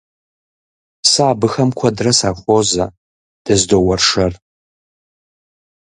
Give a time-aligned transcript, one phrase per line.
[1.09, 2.85] Сэ абыхэм куэдрэ сахуозэ,
[3.43, 4.33] дызэдоуэршэр.